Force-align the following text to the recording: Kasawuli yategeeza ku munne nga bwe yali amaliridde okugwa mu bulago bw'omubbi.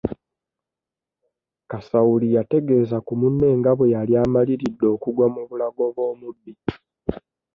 Kasawuli 1.69 2.27
yategeeza 2.35 2.97
ku 3.05 3.13
munne 3.19 3.49
nga 3.59 3.71
bwe 3.77 3.91
yali 3.95 4.13
amaliridde 4.23 4.85
okugwa 4.95 5.25
mu 5.33 5.41
bulago 5.49 5.83
bw'omubbi. 5.95 6.53